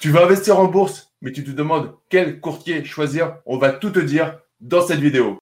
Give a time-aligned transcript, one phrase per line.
[0.00, 3.90] Tu veux investir en bourse, mais tu te demandes quel courtier choisir On va tout
[3.90, 5.38] te dire dans cette vidéo.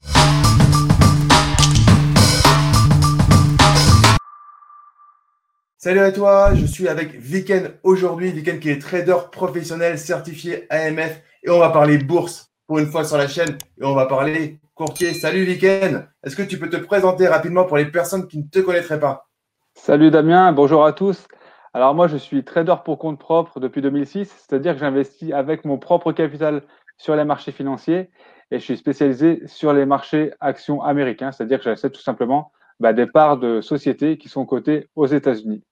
[5.77, 8.33] Salut à toi, je suis avec Viken aujourd'hui.
[8.33, 13.05] Viken qui est trader professionnel certifié AMF et on va parler bourse pour une fois
[13.05, 15.13] sur la chaîne et on va parler courtier.
[15.13, 18.61] Salut Viken, est-ce que tu peux te présenter rapidement pour les personnes qui ne te
[18.61, 19.29] connaîtraient pas?
[19.75, 21.27] Salut Damien, bonjour à tous.
[21.77, 25.77] Alors moi, je suis trader pour compte propre depuis 2006, c'est-à-dire que j'investis avec mon
[25.77, 26.63] propre capital
[26.97, 28.09] sur les marchés financiers
[28.51, 32.95] et je suis spécialisé sur les marchés actions américains, c'est-à-dire que j'achète tout simplement bah,
[32.95, 35.65] des parts de sociétés qui sont cotées aux États-Unis.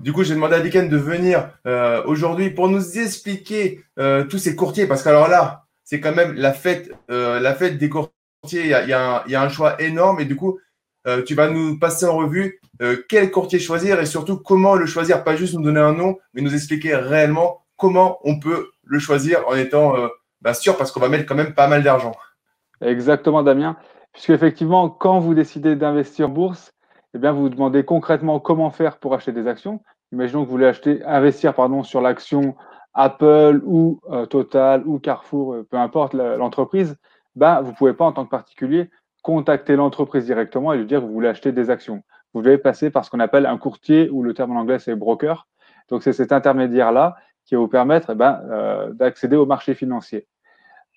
[0.00, 4.38] Du coup, j'ai demandé à Viken de venir euh, aujourd'hui pour nous expliquer euh, tous
[4.38, 8.12] ces courtiers, parce qu'alors là, c'est quand même la fête, euh, la fête des courtiers.
[8.64, 10.58] Il y, a, un choix énorme et du coup,
[11.26, 15.24] tu vas nous passer en revue euh, quel courtier choisir et surtout comment le choisir,
[15.24, 19.46] pas juste nous donner un nom, mais nous expliquer réellement comment on peut le choisir
[19.48, 20.08] en étant euh,
[20.40, 22.12] bah, sûr parce qu'on va mettre quand même pas mal d'argent.
[22.80, 23.76] Exactement, Damien.
[24.12, 26.72] Puisque effectivement, quand vous décidez d'investir en bourse,
[27.14, 29.80] eh bien, vous vous demandez concrètement comment faire pour acheter des actions.
[30.12, 32.56] Imaginons que vous voulez acheter, investir pardon, sur l'action
[32.94, 36.96] Apple ou Total ou Carrefour, peu importe l'entreprise,
[37.36, 38.90] ben, vous ne pouvez pas en tant que particulier
[39.22, 42.02] contacter l'entreprise directement et lui dire que vous voulez acheter des actions.
[42.34, 44.94] Vous devez passer par ce qu'on appelle un courtier ou le terme en anglais c'est
[44.94, 45.46] broker.
[45.88, 50.26] Donc c'est cet intermédiaire-là qui va vous permettre eh ben, euh, d'accéder au marché financier.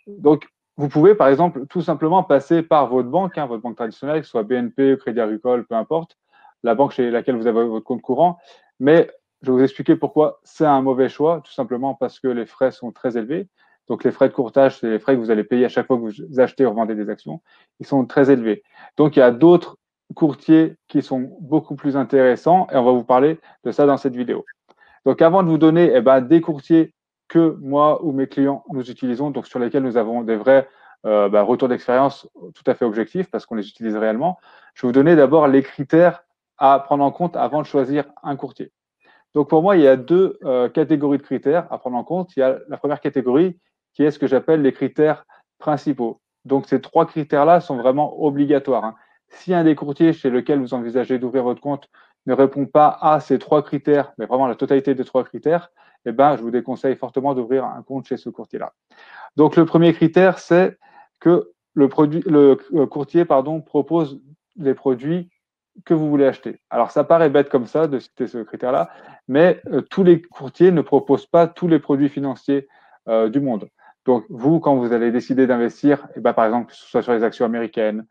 [0.07, 0.47] Donc
[0.77, 4.25] vous pouvez par exemple tout simplement passer par votre banque, hein, votre banque traditionnelle, que
[4.25, 6.17] ce soit BNP, Crédit Agricole, peu importe,
[6.63, 8.37] la banque chez laquelle vous avez votre compte courant.
[8.79, 9.09] Mais
[9.41, 12.71] je vais vous expliquer pourquoi c'est un mauvais choix, tout simplement parce que les frais
[12.71, 13.47] sont très élevés.
[13.87, 15.97] Donc les frais de courtage, c'est les frais que vous allez payer à chaque fois
[15.97, 17.41] que vous achetez ou revendez des actions.
[17.79, 18.63] Ils sont très élevés.
[18.97, 19.77] Donc il y a d'autres
[20.13, 24.15] courtiers qui sont beaucoup plus intéressants et on va vous parler de ça dans cette
[24.15, 24.45] vidéo.
[25.05, 26.93] Donc avant de vous donner eh ben, des courtiers
[27.27, 30.67] que moi ou mes clients nous utilisons, donc sur lesquels nous avons des vrais
[31.05, 34.39] euh, bah, retours d'expérience tout à fait objectifs parce qu'on les utilise réellement,
[34.73, 36.23] je vais vous donner d'abord les critères
[36.57, 38.71] à prendre en compte avant de choisir un courtier.
[39.33, 42.35] Donc pour moi, il y a deux euh, catégories de critères à prendre en compte.
[42.37, 43.59] Il y a la première catégorie
[43.93, 45.25] qui est ce que j'appelle les critères
[45.59, 46.21] principaux.
[46.45, 48.85] Donc ces trois critères-là sont vraiment obligatoires.
[48.85, 48.95] Hein.
[49.35, 51.89] Si un des courtiers chez lequel vous envisagez d'ouvrir votre compte
[52.25, 55.71] ne répond pas à ces trois critères, mais vraiment la totalité des trois critères,
[56.05, 58.73] eh ben, je vous déconseille fortement d'ouvrir un compte chez ce courtier-là.
[59.35, 60.77] Donc le premier critère, c'est
[61.19, 64.21] que le, courtier propose
[64.55, 65.29] les produits
[65.83, 66.61] que vous voulez acheter.
[66.69, 68.89] Alors ça paraît bête comme ça de citer ce critère-là,
[69.27, 72.67] mais euh, tous les courtiers ne proposent pas tous les produits financiers
[73.09, 73.67] euh, du monde.
[74.05, 77.13] Donc, vous, quand vous allez décider d'investir, eh ben, par exemple, que ce soit sur
[77.13, 78.05] les actions américaines,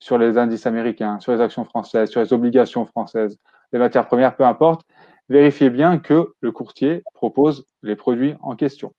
[0.00, 3.38] sur les indices américains, sur les actions françaises, sur les obligations françaises,
[3.72, 4.86] les matières premières, peu importe,
[5.28, 8.92] vérifiez bien que le courtier propose les produits en question.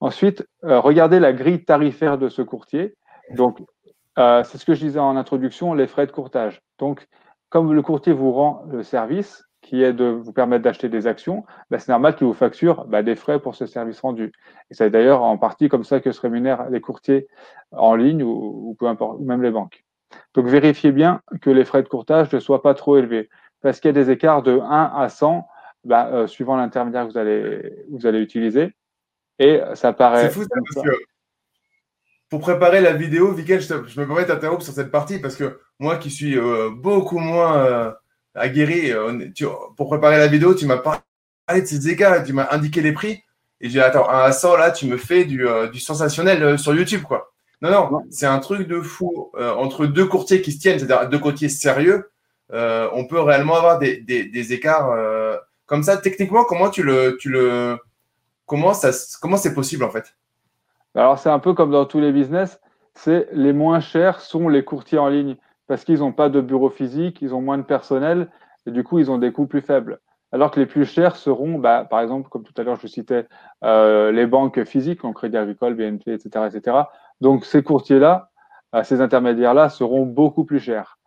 [0.00, 2.94] Ensuite, euh, regardez la grille tarifaire de ce courtier.
[3.30, 3.62] Donc,
[4.18, 6.60] euh, c'est ce que je disais en introduction, les frais de courtage.
[6.78, 7.06] Donc,
[7.48, 11.44] comme le courtier vous rend le service, qui est de vous permettre d'acheter des actions,
[11.70, 14.30] bah, c'est normal qu'ils vous facturent bah, des frais pour ce service rendu.
[14.70, 17.26] Et c'est d'ailleurs en partie comme ça que se rémunèrent les courtiers
[17.72, 19.83] en ligne ou, peu importe, ou même les banques.
[20.34, 23.28] Donc vérifiez bien que les frais de courtage ne soient pas trop élevés,
[23.62, 25.46] parce qu'il y a des écarts de 1 à 100
[25.84, 28.74] bah, euh, suivant l'intermédiaire que vous allez, vous allez utiliser.
[29.38, 30.28] Et ça paraît.
[30.28, 30.92] C'est fou parce que
[32.30, 35.96] pour préparer la vidéo, Viken, je, me permets d'interrompre sur cette partie parce que moi
[35.96, 37.58] qui suis euh, beaucoup moins.
[37.58, 37.92] Euh,
[38.36, 38.92] aguerri.
[39.76, 41.00] Pour préparer la vidéo, tu m'as parlé
[41.60, 43.22] de ces écarts, tu m'as indiqué les prix.
[43.60, 47.33] Et j'ai attends, à 100 là, tu me fais du, du sensationnel sur YouTube, quoi.
[47.62, 49.30] Non, non, c'est un truc de fou.
[49.38, 52.10] entre deux courtiers qui se tiennent, c'est-à-dire deux courtiers sérieux,
[52.52, 54.90] on peut réellement avoir des, des, des écarts
[55.66, 55.96] comme ça.
[55.96, 57.78] Techniquement, comment tu le, tu le,
[58.46, 60.14] comment ça, comment c'est possible en fait?
[60.94, 62.60] Alors c'est un peu comme dans tous les business.
[62.94, 65.36] C'est les moins chers sont les courtiers en ligne
[65.66, 68.28] parce qu'ils n'ont pas de bureau physique, ils ont moins de personnel
[68.66, 70.00] et du coup, ils ont des coûts plus faibles.
[70.32, 73.26] Alors que les plus chers seront, bah, par exemple, comme tout à l'heure, je citais
[73.62, 76.46] euh, les banques physiques, comme Crédit Agricole, BNP, etc.
[76.52, 76.76] etc.
[77.20, 78.30] Donc, ces courtiers-là,
[78.74, 80.98] euh, ces intermédiaires-là seront beaucoup plus chers.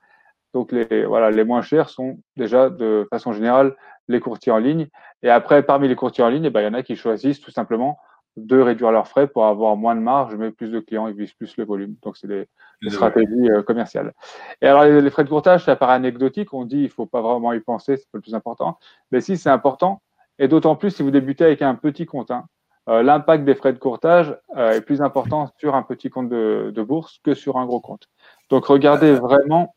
[0.54, 3.76] Donc, les, voilà, les moins chers sont déjà, de façon générale,
[4.08, 4.88] les courtiers en ligne.
[5.22, 7.42] Et après, parmi les courtiers en ligne, eh ben, il y en a qui choisissent
[7.42, 7.98] tout simplement
[8.38, 11.34] de réduire leurs frais pour avoir moins de marge, mais plus de clients, ils visent
[11.34, 11.96] plus le volume.
[12.04, 12.48] Donc, c'est des,
[12.88, 14.14] stratégies euh, commerciales.
[14.62, 16.54] Et alors, les, frais de courtage, ça paraît anecdotique.
[16.54, 18.78] On dit, il faut pas vraiment y penser, c'est pas le plus important.
[19.12, 20.02] Mais si, c'est important.
[20.40, 22.30] Et d'autant plus si vous débutez avec un petit compte.
[22.30, 22.46] Hein.
[22.88, 26.72] Euh, l'impact des frais de courtage euh, est plus important sur un petit compte de,
[26.74, 28.08] de, bourse que sur un gros compte.
[28.50, 29.76] Donc, regardez vraiment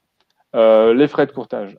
[0.54, 1.76] les frais de courtage.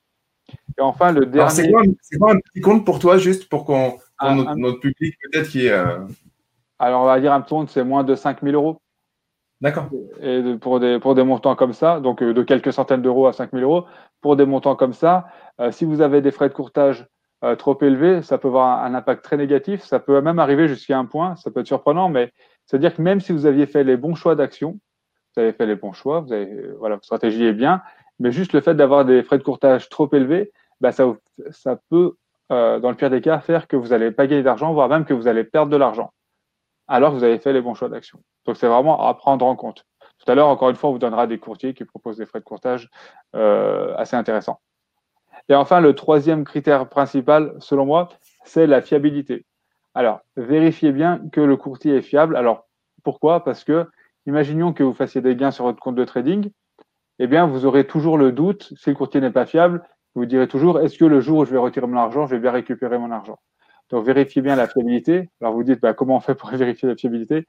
[0.77, 1.49] Et enfin, le dernier.
[1.49, 1.83] C'est quoi,
[2.19, 5.85] quoi, un petit compte pour toi, juste pour qu'on, notre, notre, public peut-être qui est
[6.79, 8.81] Alors, on va dire un compte, c'est moins de 5000 euros.
[9.61, 9.89] D'accord.
[10.21, 13.33] Et pour des, pour des montants comme ça, donc euh, de quelques centaines d'euros à
[13.33, 13.85] 5000 euros,
[14.19, 15.27] pour des montants comme ça,
[15.59, 17.07] euh, si vous avez des frais de courtage
[17.43, 19.83] euh, trop élevés, ça peut avoir un, impact très négatif.
[19.83, 22.31] Ça peut même arriver jusqu'à un point, ça peut être surprenant, mais
[22.65, 24.79] c'est-à-dire que même si vous aviez fait les bons choix d'action,
[25.35, 27.81] vous avez fait les bons choix, vous avez, voilà, votre stratégie est bien,
[28.19, 30.51] mais juste le fait d'avoir des frais de courtage trop élevés,
[30.81, 31.05] bah, ça,
[31.89, 32.15] peut,
[32.49, 35.13] dans le pire des cas, faire que vous n'allez pas gagner d'argent, voire même que
[35.13, 36.11] vous allez perdre de l'argent
[36.91, 38.19] alors que vous avez fait les bons choix d'action.
[38.45, 39.85] Donc, c'est vraiment à prendre en compte.
[40.19, 42.39] Tout à l'heure, encore une fois, on vous donnera des courtiers qui proposent des frais
[42.39, 42.89] de courtage
[43.33, 44.59] euh, assez intéressants.
[45.49, 48.09] Et enfin, le troisième critère principal, selon moi,
[48.45, 49.45] c'est la fiabilité.
[49.93, 52.35] Alors, vérifiez bien que le courtier est fiable.
[52.35, 52.67] Alors,
[53.03, 53.43] pourquoi?
[53.43, 53.87] Parce que,
[54.25, 56.49] imaginons que vous fassiez des gains sur votre compte de trading,
[57.19, 59.83] eh bien, vous aurez toujours le doute, si le courtier n'est pas fiable,
[60.15, 62.41] vous direz toujours, est-ce que le jour où je vais retirer mon argent, je vais
[62.41, 63.39] bien récupérer mon argent?
[63.89, 65.29] Donc, vérifiez bien la fiabilité.
[65.41, 67.45] Alors, vous dites, bah, comment on fait pour vérifier la fiabilité?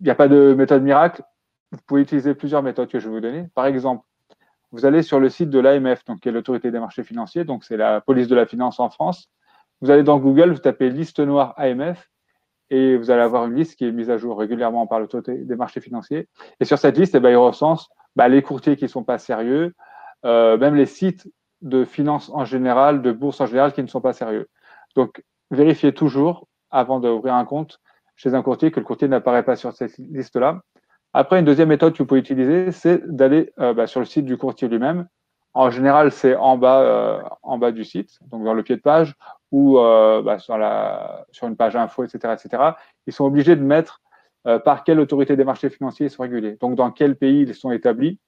[0.00, 1.22] Il n'y a pas de méthode miracle.
[1.72, 3.46] Vous pouvez utiliser plusieurs méthodes que je vais vous donner.
[3.54, 4.04] Par exemple,
[4.74, 7.62] vous allez sur le site de l'AMF, donc qui est l'autorité des marchés financiers, donc
[7.62, 9.30] c'est la police de la finance en France.
[9.80, 12.10] Vous allez dans Google, vous tapez liste noire AMF
[12.70, 15.54] et vous allez avoir une liste qui est mise à jour régulièrement par l'autorité des
[15.54, 16.28] marchés financiers.
[16.58, 19.74] Et sur cette liste, eh recense bah, les courtiers qui ne sont pas sérieux,
[20.24, 21.28] euh, même les sites
[21.62, 24.48] de finance en général, de bourse en général qui ne sont pas sérieux.
[24.96, 25.22] Donc,
[25.52, 27.80] vérifiez toujours, avant d'ouvrir un compte
[28.16, 30.62] chez un courtier, que le courtier n'apparaît pas sur cette liste-là.
[31.16, 34.24] Après, une deuxième méthode que vous pouvez utiliser, c'est d'aller euh, bah, sur le site
[34.24, 35.06] du courtier lui-même.
[35.54, 38.80] En général, c'est en bas, euh, en bas du site, donc dans le pied de
[38.80, 39.14] page
[39.52, 42.72] ou euh, bah, sur, la, sur une page info, etc., etc.
[43.06, 44.00] Ils sont obligés de mettre
[44.66, 47.70] par quelle autorité des marchés financiers ils sont régulés, donc dans quel pays ils sont
[47.70, 48.18] établis.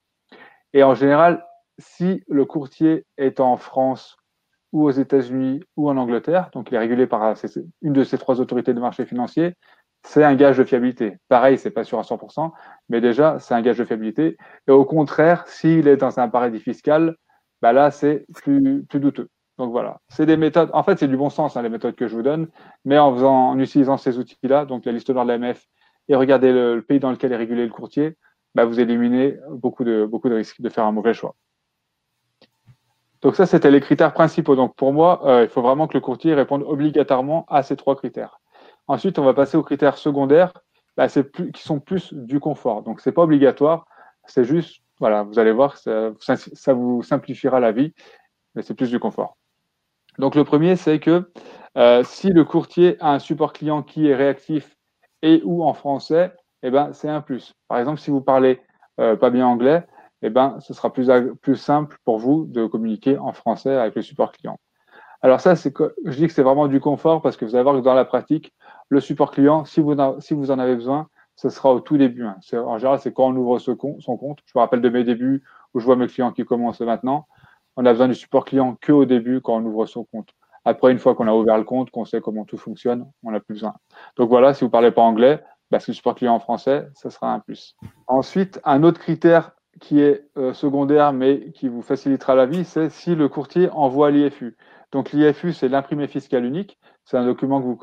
[0.72, 1.44] Et en général,
[1.76, 4.16] si le courtier est en France
[4.72, 7.34] ou aux États-Unis ou en Angleterre, donc il est régulé par
[7.82, 9.56] une de ces trois autorités de marché financier,
[10.06, 11.18] c'est un gage de fiabilité.
[11.28, 12.52] Pareil, c'est pas sûr à 100%,
[12.88, 14.36] mais déjà, c'est un gage de fiabilité.
[14.68, 17.16] Et au contraire, s'il est dans un paradis fiscal,
[17.60, 19.28] bah là, c'est plus, douteux.
[19.58, 20.70] Donc voilà, c'est des méthodes.
[20.72, 22.48] En fait, c'est du bon sens, hein, les méthodes que je vous donne,
[22.84, 25.66] mais en, utilisant ces outils-là, donc la liste noire de l'AMF,
[26.08, 28.16] et regarder le, pays dans lequel est régulé le courtier,
[28.54, 31.34] bah, vous éliminez beaucoup de, beaucoup de risques de faire un mauvais choix.
[33.22, 34.54] Donc ça, c'était les critères principaux.
[34.54, 37.96] Donc pour moi, euh, il faut vraiment que le courtier réponde obligatoirement à ces trois
[37.96, 38.38] critères.
[38.88, 40.52] Ensuite, on va passer aux critères secondaires,
[40.96, 42.82] bah, qui sont plus du confort.
[42.82, 43.86] Donc c'est pas obligatoire,
[44.26, 47.92] c'est juste, voilà, vous allez voir, ça, vous simplifiera la vie,
[48.54, 49.36] mais c'est plus du confort.
[50.18, 51.30] Donc le premier, c'est que
[51.76, 54.76] euh, si le courtier a un support client qui est réactif
[55.22, 57.52] et ou en français, eh ben c'est un plus.
[57.68, 58.60] Par exemple, si vous parlez
[58.98, 59.84] euh, pas bien anglais,
[60.22, 64.32] eh ben, ce sera plus simple pour vous de communiquer en français avec le support
[64.32, 64.58] client.
[65.26, 67.80] Alors ça, je dis que c'est vraiment du confort parce que vous allez voir que
[67.80, 68.54] dans la pratique,
[68.88, 72.24] le support client, si vous, en avez besoin, ce sera au tout début.
[72.24, 72.36] Hein.
[72.52, 74.38] En général, c'est quand on ouvre son compte.
[74.46, 75.42] Je me rappelle de mes débuts
[75.74, 77.26] où je vois mes clients qui commencent maintenant.
[77.76, 80.28] On a besoin du support client que au début quand on ouvre son compte.
[80.64, 83.40] Après, une fois qu'on a ouvert le compte, qu'on sait comment tout fonctionne, on n'a
[83.40, 83.74] plus besoin.
[84.14, 87.10] Donc voilà, si vous parlez pas anglais, parce que le support client en français, ça
[87.10, 87.74] sera un plus.
[88.06, 92.90] Ensuite, un autre critère qui est euh, secondaire mais qui vous facilitera la vie, c'est
[92.90, 94.56] si le courtier envoie l'IFU.
[94.96, 96.78] Donc l'IFU, c'est l'imprimé fiscal unique.
[97.04, 97.76] C'est un document que vous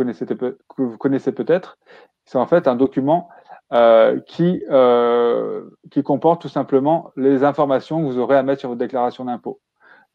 [0.98, 1.78] connaissez, peut-être.
[2.26, 3.30] C'est en fait un document
[3.72, 8.70] euh, qui, euh, qui comporte tout simplement les informations que vous aurez à mettre sur
[8.70, 9.62] votre déclaration d'impôt.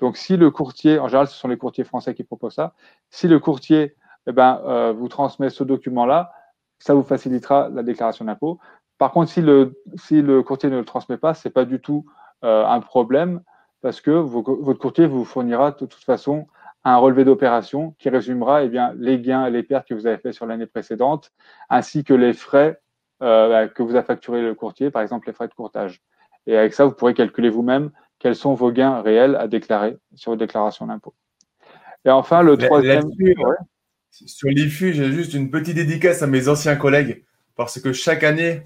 [0.01, 2.75] Donc si le courtier, en général ce sont les courtiers français qui proposent ça,
[3.11, 3.95] si le courtier
[4.27, 6.33] eh ben, euh, vous transmet ce document-là,
[6.81, 8.59] ça vous facilitera la déclaration d'impôt.
[8.99, 11.81] Par contre, si le, si le courtier ne le transmet pas, ce n'est pas du
[11.81, 12.07] tout
[12.43, 13.41] un problème
[13.83, 16.49] parce que votre courtier vous fournira de toute façon
[16.85, 20.19] un relevé d'opération qui résumera eh bien, les gains et les pertes que vous avez
[20.19, 21.33] fait sur l'année précédente,
[21.69, 22.81] ainsi que les frais
[23.23, 26.01] euh, bah, que vous a facturé le courtier, par exemple les frais de courtage.
[26.47, 30.33] Et avec ça, vous pourrez calculer vous-même quels sont vos gains réels à déclarer sur
[30.33, 31.15] votre déclaration d'impôt.
[32.05, 33.03] Et enfin, le troisième.
[34.11, 38.63] Sur l'IFU, j'ai juste une petite dédicace à mes anciens collègues parce que chaque année,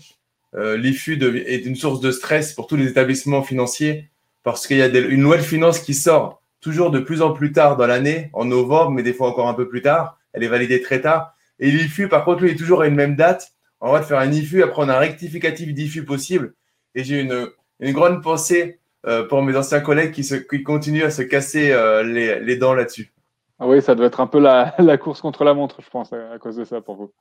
[0.55, 4.11] euh, l'IFU est une source de stress pour tous les établissements financiers
[4.43, 7.53] parce qu'il y a une loi de finances qui sort toujours de plus en plus
[7.53, 10.19] tard dans l'année, en novembre, mais des fois encore un peu plus tard.
[10.33, 11.35] Elle est validée très tard.
[11.59, 13.53] Et l'IFU, par contre, lui, est toujours à une même date.
[13.81, 16.55] On va faire un IFU, après on a un rectificatif d'IFU possible.
[16.95, 17.49] Et j'ai une,
[17.81, 21.73] une grande pensée euh, pour mes anciens collègues qui, se, qui continuent à se casser
[21.73, 23.13] euh, les, les, dents là-dessus.
[23.59, 26.39] Ah oui, ça doit être un peu la, course contre la montre, je pense, à,
[26.39, 27.13] cause de ça pour vous.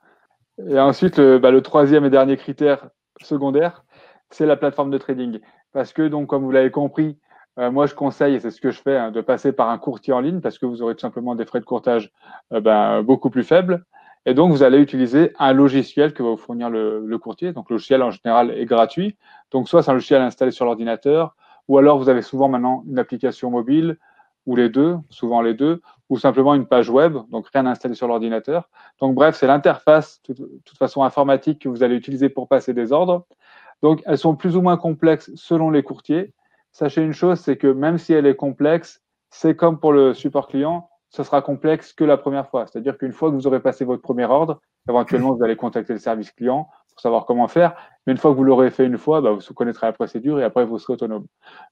[0.70, 2.90] Et ensuite, le, bah, le troisième et dernier critère,
[3.22, 3.84] secondaire,
[4.30, 5.40] c'est la plateforme de trading.
[5.74, 7.18] Parce que, donc, comme vous l'avez compris,
[7.60, 9.78] euh, moi, je conseille, et c'est ce que je fais, hein, de passer par un
[9.78, 12.12] courtier en ligne parce que vous aurez tout simplement des frais de courtage
[12.54, 13.86] euh, ben, beaucoup plus faibles.
[14.26, 17.54] Et donc, vous allez utiliser un logiciel que va vous fournir le, le courtier.
[17.54, 19.18] Donc, le logiciel, en général, est gratuit.
[19.52, 21.36] Donc, soit c'est un logiciel installé sur l'ordinateur,
[21.68, 23.98] ou alors vous avez souvent maintenant une application mobile,
[24.46, 28.08] ou les deux, souvent les deux, ou simplement une page web, donc rien installé sur
[28.08, 28.70] l'ordinateur.
[29.00, 30.34] Donc, bref, c'est l'interface, de
[30.66, 33.26] toute façon informatique, que vous allez utiliser pour passer des ordres.
[33.82, 36.34] Donc, elles sont plus ou moins complexes selon les courtiers.
[36.72, 40.48] Sachez une chose, c'est que même si elle est complexe, c'est comme pour le support
[40.48, 42.66] client, ce sera complexe que la première fois.
[42.68, 46.00] C'est-à-dire qu'une fois que vous aurez passé votre premier ordre, éventuellement, vous allez contacter le
[46.00, 47.76] service client pour savoir comment faire.
[48.06, 50.44] Mais une fois que vous l'aurez fait une fois, bah, vous connaîtrez la procédure et
[50.44, 51.26] après, vous serez autonome.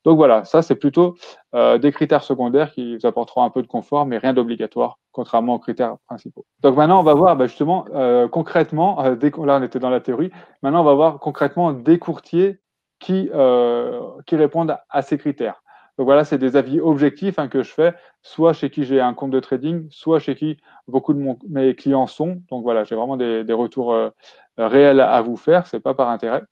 [0.03, 1.15] Donc voilà, ça, c'est plutôt
[1.55, 5.55] euh, des critères secondaires qui vous apporteront un peu de confort, mais rien d'obligatoire, contrairement
[5.55, 6.45] aux critères principaux.
[6.61, 9.89] Donc maintenant, on va voir bah, justement euh, concrètement, euh, dès là, on était dans
[9.89, 12.59] la théorie, maintenant, on va voir concrètement des courtiers
[12.99, 15.63] qui, euh, qui répondent à ces critères.
[15.97, 19.13] Donc voilà, c'est des avis objectifs hein, que je fais, soit chez qui j'ai un
[19.13, 22.41] compte de trading, soit chez qui beaucoup de mes clients sont.
[22.49, 24.09] Donc voilà, j'ai vraiment des, retours euh,
[24.57, 26.43] réels à vous faire, c'est pas par intérêt.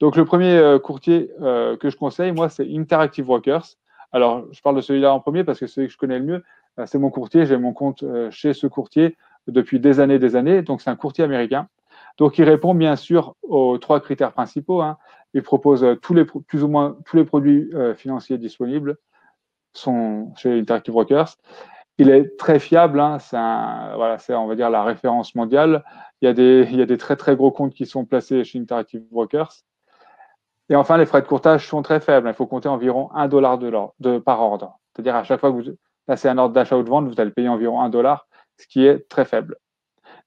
[0.00, 3.76] Donc le premier euh, courtier que je conseille, moi, c'est Interactive Brokers.
[4.12, 6.44] Alors, je parle de celui-là en premier parce que celui que je connais le mieux.
[6.86, 9.16] C'est mon courtier, j'ai mon compte chez ce courtier
[9.46, 10.62] depuis des années, des années.
[10.62, 11.68] Donc c'est un courtier américain.
[12.18, 14.82] Donc il répond bien sûr aux trois critères principaux.
[14.82, 14.98] Hein.
[15.34, 18.96] Il propose euh, tous les, plus ou moins tous les produits euh, financiers disponibles
[20.36, 21.36] chez Interactive Brokers.
[21.98, 25.84] Il est très fiable, hein, c'est on va dire la référence mondiale.
[26.22, 29.52] Il y, a des, très très gros comptes qui sont placés chez Interactive Brokers.
[30.70, 32.28] Et enfin, les frais de courtage sont très faibles.
[32.28, 33.58] Il faut compter environ 1 dollar
[34.24, 34.78] par ordre.
[34.94, 35.76] C'est-à-dire à chaque fois que vous
[36.06, 38.26] passez un ordre d'achat ou de vente, vous allez payer environ 1 dollar,
[38.56, 39.56] ce qui est très faible.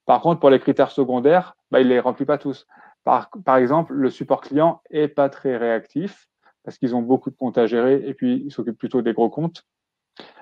[0.05, 2.67] Par contre, pour les critères secondaires, bah, il ne les remplit pas tous.
[3.03, 6.27] Par, exemple, le support client est pas très réactif
[6.63, 9.29] parce qu'ils ont beaucoup de comptes à gérer et puis ils s'occupent plutôt des gros
[9.29, 9.63] comptes.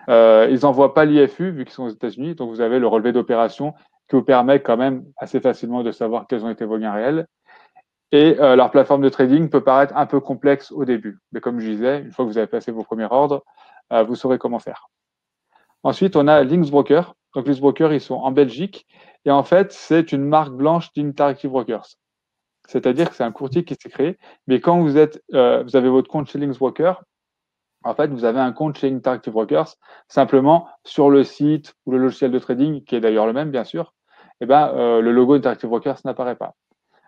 [0.10, 3.12] Euh, ils n'envoient pas l'IFU vu qu'ils sont aux États-Unis, donc vous avez le relevé
[3.14, 3.74] d'opération
[4.08, 7.28] qui vous permet quand même assez facilement de savoir quels ont été vos gains réels.
[8.12, 11.60] Et euh, leur plateforme de trading peut paraître un peu complexe au début, mais comme
[11.60, 13.44] je disais, une fois que vous avez passé vos premiers ordres,
[13.94, 14.90] euh, vous saurez comment faire.
[15.84, 17.16] Ensuite, on a Linksbroker.
[17.36, 18.86] Donc Linksbroker, ils sont en Belgique
[19.26, 21.88] et en fait, c'est une marque blanche d'Interactive Brokers.
[22.68, 25.90] C'est-à-dire que c'est un courtier qui s'est créé, mais quand vous êtes, euh, vous avez
[25.90, 26.94] votre compte chez Linksbroker,
[27.84, 29.76] en fait, vous avez un compte chez Interactive Brokers,
[30.08, 33.64] simplement sur le site ou le logiciel de trading, qui est d'ailleurs le même, bien
[33.64, 33.94] sûr,
[34.40, 36.56] eh ben, euh, le logo Interactive Brokers n'apparaît pas.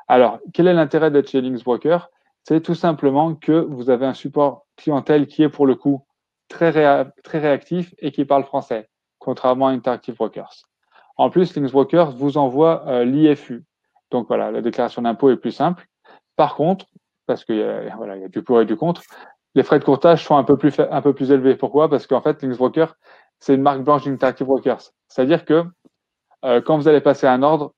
[0.08, 2.10] Alors, quel est l'intérêt d'être chez Linksbroker
[2.44, 6.06] C'est tout simplement que vous avez un support clientèle qui est pour le coup
[6.48, 6.72] très,
[7.24, 8.90] très réactif et qui parle français,
[9.24, 10.64] contrairement à Interactive Brokers.
[11.18, 13.66] En plus, Linksbroker vous envoie euh, l'IFU.
[14.12, 15.88] Donc voilà, la déclaration d'impôt est plus simple.
[16.36, 16.86] Par contre,
[17.26, 19.02] parce qu'il y, a, voilà, y a du pour et du contre,
[19.56, 21.56] les frais de courtage sont un peu plus, un peu plus élevés.
[21.56, 21.90] Pourquoi?
[21.90, 22.96] Parce qu'en fait, Linksbroker,
[23.40, 24.92] c'est une marque blanche d'Interactive Brokers.
[25.08, 25.64] C'est-à-dire que
[26.44, 27.74] euh, quand vous allez passer un ordre,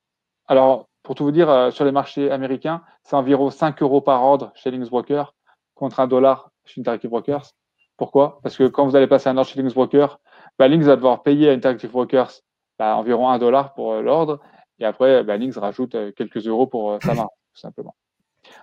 [0.47, 4.23] alors pour tout vous dire, euh, sur les marchés américains, c'est environ 5 euros par
[4.23, 5.35] ordre chez Linksbroker
[5.75, 7.51] contre un dollar chez Interactive Brokers.
[7.97, 8.39] Pourquoi?
[8.41, 10.17] Parce que quand vous allez passer un ordre chez Linksbroker, bah,
[10.59, 12.41] Links va devoir payer à Interactive Brokers
[12.77, 14.39] bah, environ un dollar pour euh, l'ordre.
[14.79, 17.95] Et après, bah, Links rajoute euh, quelques euros pour euh, sa marque, tout simplement.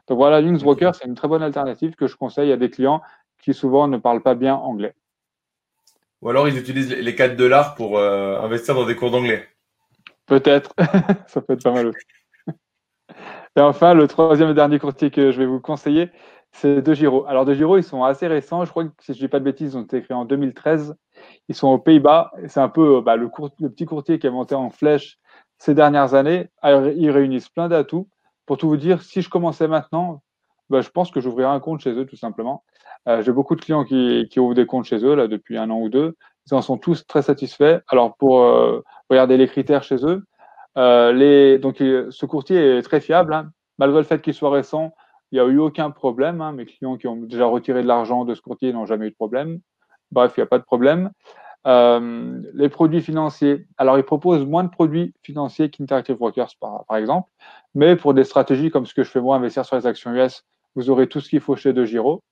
[0.06, 3.00] Donc voilà, Links Broker, c'est une très bonne alternative que je conseille à des clients
[3.42, 4.94] qui souvent ne parlent pas bien anglais.
[6.20, 9.49] Ou alors ils utilisent les 4 dollars pour investir dans des cours d'anglais.
[10.26, 10.72] Peut-être,
[11.26, 12.06] ça peut être pas mal aussi.
[13.56, 16.11] Et enfin, le troisième et dernier courtier que je vais vous conseiller,
[16.52, 17.26] c'est De Giro.
[17.26, 18.64] Alors De Giro, ils sont assez récents.
[18.64, 20.94] Je crois que si je dis pas de bêtises, ils ont été créés en 2013.
[21.48, 22.30] Ils sont aux Pays-Bas.
[22.48, 23.28] C'est un peu bah, le,
[23.68, 25.18] petit courtier qui a monté en flèche
[25.58, 26.48] ces dernières années.
[26.64, 28.08] Ils réunissent plein d'atouts.
[28.46, 30.22] Pour tout vous dire, si je commençais maintenant,
[30.70, 32.64] bah, je pense que j'ouvrirais un compte chez eux tout simplement.
[33.08, 35.78] Euh, J'ai beaucoup de clients qui, ouvrent des comptes chez eux là depuis un an
[35.80, 36.16] ou deux.
[36.46, 37.80] Ils en sont tous très satisfaits.
[37.88, 40.24] Alors pour euh, regarder les critères chez eux,
[40.78, 43.34] euh, donc ce courtier est très fiable.
[43.34, 43.50] Hein.
[43.78, 44.92] Malgré le fait qu'il soit récent,
[45.30, 46.40] il n'y a eu aucun problème.
[46.40, 46.52] Hein.
[46.52, 49.14] Mes clients qui ont déjà retiré de l'argent de ce courtier n'ont jamais eu de
[49.16, 49.60] problème.
[50.12, 51.11] Bref, il n'y a pas de problème.
[51.66, 53.66] Euh, les produits financiers.
[53.78, 57.31] Alors, ils proposent moins de produits financiers qu'Interactive Brokers, par, exemple.
[57.75, 60.45] Mais pour des stratégies comme ce que je fais moi, investir sur les actions US,
[60.75, 62.23] vous aurez tout ce qu'il faut chez De Giro.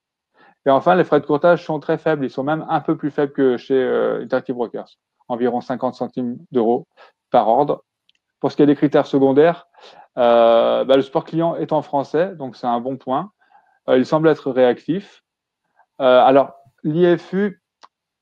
[0.66, 2.24] Et enfin, les frais de courtage sont très faibles.
[2.24, 4.98] Ils sont même un peu plus faibles que chez euh, Interactive Brokers.
[5.28, 6.86] Environ 50 centimes d'euros
[7.30, 7.84] par ordre.
[8.40, 9.68] Pour ce qui est des critères secondaires,
[10.18, 13.30] euh, bah, le support client est en français, donc c'est un bon point.
[13.88, 15.24] Il semble être réactif.
[15.98, 16.52] Alors,
[16.84, 17.60] l'IFU,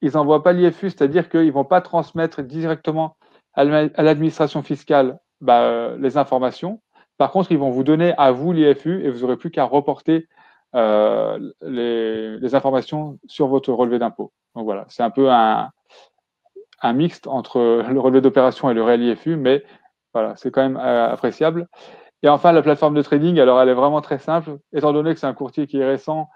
[0.01, 3.17] ils n'envoient pas l'IFU, c'est-à-dire qu'ils ne vont pas transmettre directement
[3.55, 6.81] à l'administration fiscale bah, les informations.
[7.17, 10.29] Par contre, ils vont vous donner à vous l'IFU et vous n'aurez plus qu'à reporter
[10.75, 14.33] euh, les, informations sur votre relevé d'impôt.
[14.55, 15.71] Donc voilà, c'est un peu un,
[16.83, 19.65] un mixte entre le relevé d'opération et le réel IFU, mais
[20.15, 21.67] Voilà, c'est quand même appréciable.
[22.23, 25.21] Et enfin, la plateforme de trading, alors elle est vraiment très simple, étant donné que
[25.21, 26.29] c'est un courtier qui est récent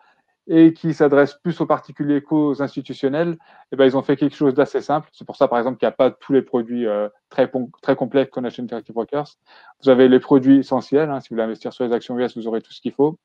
[0.48, 3.38] et qui s'adresse plus aux particuliers qu'aux institutionnels,
[3.70, 5.08] eh ben, ils ont fait quelque chose d'assez simple.
[5.12, 7.48] C'est pour ça, par exemple, qu'il n'y a pas tous les produits euh, très,
[7.96, 9.36] complexes qu'on achète Interactive Brokers.
[9.82, 11.10] Vous avez les produits essentiels.
[11.10, 11.20] Hein.
[11.20, 13.18] si vous voulez investir sur les actions US, vous aurez tout ce qu'il faut.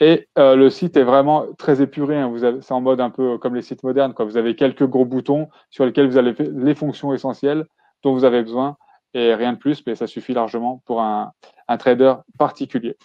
[0.00, 2.18] Et euh, le site est vraiment très épuré.
[2.18, 2.32] Hein.
[2.60, 4.12] C'est en mode un peu comme les sites modernes.
[4.18, 7.66] Vous avez quelques gros boutons sur lesquels vous avez les fonctions essentielles
[8.02, 8.76] dont vous avez besoin
[9.14, 11.32] et rien de plus, mais ça suffit largement pour un
[11.78, 12.96] trader particulier.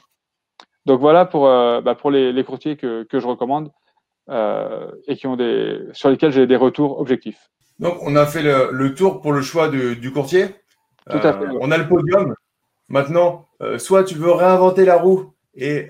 [0.86, 3.72] Donc voilà pour, euh, bah pour les, les, courtiers que, que je recommande
[4.30, 7.50] euh, et qui ont des, sur lesquels j'ai des retours objectifs.
[7.80, 10.48] Donc on a fait le, le tour pour le choix du courtier.
[11.10, 11.46] Tout à fait.
[11.46, 12.36] Euh, on a le podium.
[12.90, 13.48] Maintenant,
[13.78, 15.88] soit tu veux réinventer la roue et,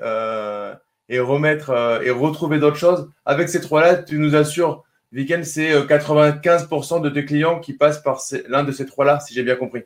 [1.10, 3.10] et remettre et retrouver d'autres choses.
[3.25, 8.21] Avec ces trois-là, tu nous assures, Weekend, c'est 95% de tes clients qui passent par
[8.48, 9.81] l'un de ces trois-là, si j'ai bien compris.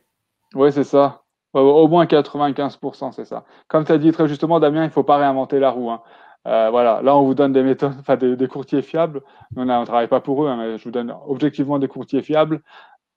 [0.54, 1.22] Oui, c'est ça.
[1.60, 3.44] Au moins 95%, c'est ça.
[3.68, 5.90] Comme tu as dit très justement, Damien, il ne faut pas réinventer la roue.
[5.90, 6.02] Hein.
[6.46, 9.22] Euh, voilà, là, on vous donne des méthodes, enfin des, courtiers fiables.
[9.56, 12.62] on ne travaille pas pour eux, hein, mais je vous donne objectivement des courtiers fiables.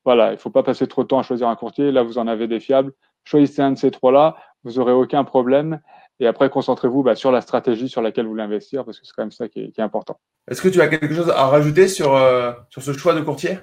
[0.06, 1.92] Voilà, il ne faut pas passer trop de temps à choisir un courtier.
[1.92, 2.94] Là, vous en avez des fiables.
[3.26, 5.82] Choisissez un de ces trois-là, vous n'aurez aucun problème.
[6.20, 9.14] Et après, concentrez-vous bah, sur la stratégie sur laquelle vous voulez investir, parce que c'est
[9.16, 10.20] quand même ça qui est, important.
[10.50, 13.60] Est-ce que tu as quelque chose à rajouter sur, euh, sur ce choix de courtier?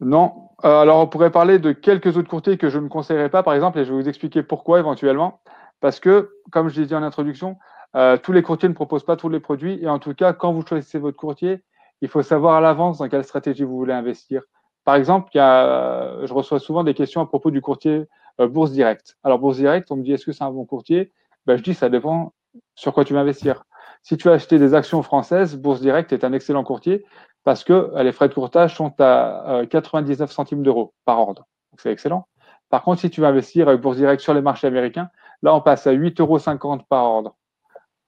[0.00, 0.49] Non.
[0.64, 3.54] Euh, alors, on pourrait parler de quelques autres courtiers que je ne conseillerais pas, par
[3.54, 5.40] exemple, et je vais vous expliquer pourquoi éventuellement.
[5.80, 7.56] Parce que, comme je l'ai dit en introduction,
[7.96, 9.78] euh, tous les courtiers ne proposent pas tous les produits.
[9.82, 11.62] Et en tout cas, quand vous choisissez votre courtier,
[12.02, 14.42] il faut savoir à l'avance dans quelle stratégie vous voulez investir.
[14.84, 18.06] Par exemple, il y a, je reçois souvent des questions à propos du courtier
[18.40, 19.16] euh, Bourse Direct.
[19.24, 21.12] Alors, Bourse Direct, on me dit est-ce que c'est un bon courtier?
[21.46, 22.32] Ben, Je dis ça dépend
[22.74, 23.64] sur quoi tu vas investir.
[24.02, 27.04] Si tu as acheté des actions françaises, Bourse Direct est un excellent courtier
[27.44, 31.46] parce que euh, les frais de courtage sont à 99 euh, centimes d'euros par ordre.
[31.78, 32.26] C'est excellent.
[32.68, 35.08] Par contre, si tu veux investir avec Bourse Direct sur les marchés américains,
[35.42, 37.36] là, on passe à 8,50 euros par ordre.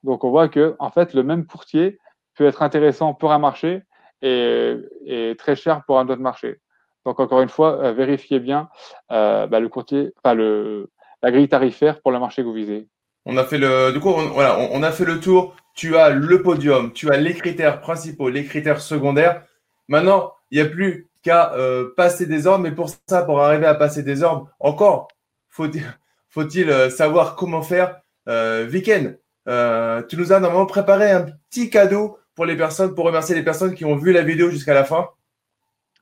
[0.03, 1.99] Donc on voit que, en fait, le même courtier
[2.37, 3.83] peut être intéressant pour un marché
[4.21, 6.61] et, très cher pour un autre marché.
[7.05, 8.69] Donc encore une fois, euh, vérifiez bien
[9.09, 10.91] bah, le courtier, enfin le,
[11.23, 12.89] la grille tarifaire pour le marché que vous visez.
[13.25, 16.43] On a fait le, du coup, voilà, on a fait le tour tu as le
[16.43, 19.43] podium, tu as les critères principaux, les critères secondaires.
[19.89, 23.67] Maintenant, il n'y a plus qu'à euh, passer des ordres, mais pour ça, pour arriver
[23.67, 25.09] à passer des ordres, encore,
[25.49, 25.83] faut-il
[26.31, 28.01] faut euh, savoir comment faire.
[28.29, 33.05] Euh, Weekend, euh, tu nous as normalement préparé un petit cadeau pour les personnes, pour
[33.05, 35.09] remercier les personnes qui ont vu la vidéo jusqu'à la fin.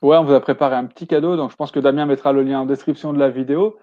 [0.02, 2.42] Ouais, on vous a préparé un petit cadeau, donc je pense que Damien mettra le
[2.42, 3.78] lien en description de la vidéo.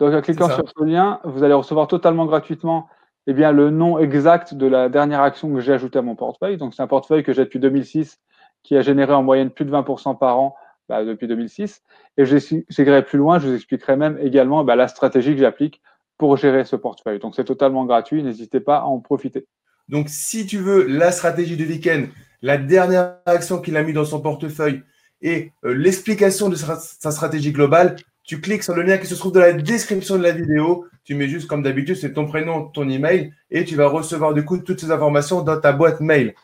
[0.00, 2.88] Donc en cliquant sur ce lien, vous allez recevoir totalement gratuitement
[3.26, 6.56] eh bien, le nom exact de la dernière action que j'ai ajoutée à mon portefeuille.
[6.56, 8.20] Donc, c'est un portefeuille que j'ai depuis 2006
[8.62, 10.56] qui a généré en moyenne plus de 20% par an
[10.88, 11.82] bah, depuis 2006.
[12.18, 15.80] Et j'irai plus loin, je vous expliquerai même également bah, la stratégie que j'applique
[16.18, 17.18] pour gérer ce portefeuille.
[17.20, 19.46] Donc, c'est totalement gratuit, n'hésitez pas à en profiter.
[19.88, 22.04] Donc, si tu veux la stratégie du week-end,
[22.42, 24.82] la dernière action qu'il a mis dans son portefeuille
[25.20, 29.32] et euh, l'explication de sa stratégie globale, tu cliques sur le lien qui se trouve
[29.32, 30.86] dans la description de la vidéo.
[31.04, 34.44] Tu mets juste comme d'habitude, c'est ton prénom, ton email et tu vas recevoir du
[34.44, 36.34] coup toutes ces informations dans ta boîte mail.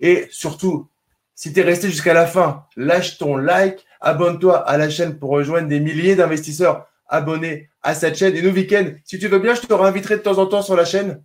[0.00, 0.88] Et surtout,
[1.34, 5.30] si tu es resté jusqu'à la fin, lâche ton like, abonne-toi à la chaîne pour
[5.30, 8.34] rejoindre des milliers d'investisseurs abonnés à cette chaîne.
[8.36, 10.76] Et nous, week-end, si tu veux bien, je te réinviterai de temps en temps sur
[10.76, 11.22] la chaîne.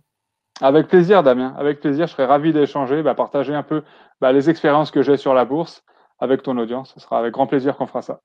[0.60, 1.54] Avec plaisir, Damien.
[1.58, 3.82] Avec plaisir, je serais ravi d'échanger, bah, partager un peu
[4.20, 5.84] bah, les expériences que j'ai sur la bourse
[6.18, 6.92] avec ton audience.
[6.94, 8.20] Ce sera avec grand plaisir qu'on fera ça.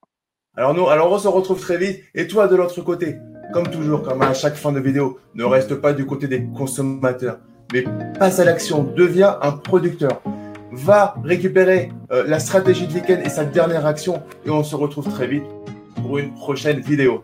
[0.57, 2.01] Alors nous, alors on se retrouve très vite.
[2.13, 3.15] Et toi de l'autre côté,
[3.53, 7.37] comme toujours, comme à chaque fin de vidéo, ne reste pas du côté des consommateurs,
[7.71, 7.85] mais
[8.19, 10.21] passe à l'action, deviens un producteur.
[10.73, 15.09] Va récupérer euh, la stratégie de week-end et sa dernière action et on se retrouve
[15.09, 15.43] très vite
[16.01, 17.19] pour une prochaine vidéo.